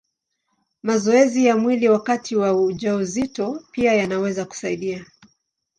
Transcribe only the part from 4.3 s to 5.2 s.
kusaidia.